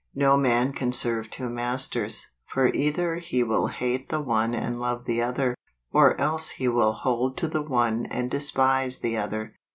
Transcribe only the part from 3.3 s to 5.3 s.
will hate the one and love the